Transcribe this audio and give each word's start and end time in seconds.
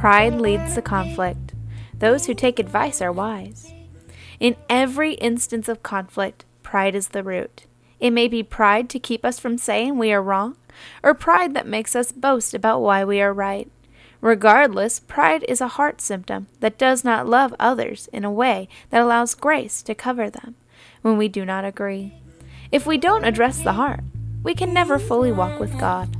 Pride 0.00 0.34
leads 0.34 0.74
to 0.74 0.82
conflict. 0.82 1.54
Those 1.98 2.26
who 2.26 2.34
take 2.34 2.58
advice 2.58 3.00
are 3.00 3.10
wise. 3.10 3.72
In 4.38 4.54
every 4.68 5.14
instance 5.14 5.68
of 5.68 5.82
conflict, 5.82 6.44
pride 6.62 6.94
is 6.94 7.08
the 7.08 7.22
root. 7.22 7.64
It 7.98 8.10
may 8.10 8.28
be 8.28 8.42
pride 8.42 8.90
to 8.90 8.98
keep 8.98 9.24
us 9.24 9.38
from 9.38 9.56
saying 9.56 9.96
we 9.96 10.12
are 10.12 10.22
wrong, 10.22 10.56
or 11.02 11.14
pride 11.14 11.54
that 11.54 11.66
makes 11.66 11.96
us 11.96 12.12
boast 12.12 12.52
about 12.52 12.82
why 12.82 13.04
we 13.04 13.22
are 13.22 13.32
right. 13.32 13.70
Regardless, 14.20 15.00
pride 15.00 15.44
is 15.48 15.62
a 15.62 15.68
heart 15.68 16.02
symptom 16.02 16.46
that 16.60 16.78
does 16.78 17.02
not 17.02 17.26
love 17.26 17.54
others 17.58 18.08
in 18.12 18.24
a 18.24 18.30
way 18.30 18.68
that 18.90 19.00
allows 19.00 19.34
grace 19.34 19.80
to 19.82 19.94
cover 19.94 20.28
them 20.28 20.56
when 21.00 21.16
we 21.16 21.26
do 21.26 21.44
not 21.44 21.64
agree. 21.64 22.12
If 22.70 22.86
we 22.86 22.98
don't 22.98 23.24
address 23.24 23.60
the 23.62 23.72
heart, 23.72 24.00
we 24.42 24.54
can 24.54 24.74
never 24.74 24.98
fully 24.98 25.32
walk 25.32 25.58
with 25.58 25.78
God. 25.80 26.14